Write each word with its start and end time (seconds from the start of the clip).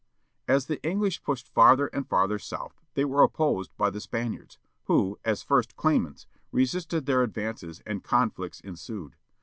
As 0.47 0.65
the 0.65 0.81
English 0.81 1.21
pushed 1.21 1.47
farther 1.47 1.85
and 1.93 2.09
farther 2.09 2.39
south 2.39 2.81
they 2.95 3.05
were 3.05 3.21
opposed 3.21 3.69
by 3.77 3.91
the 3.91 4.01
Spaniards, 4.01 4.57
who, 4.85 5.19
as 5.23 5.43
first 5.43 5.75
claimants, 5.75 6.25
resisted 6.51 7.05
their 7.05 7.21
advances 7.21 7.83
and 7.85 8.03
conflicts 8.03 8.59
ensued. 8.61 9.15